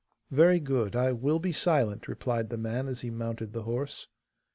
[0.31, 4.07] 'Very good, I will be silent,' replied the man as he mounted the horse.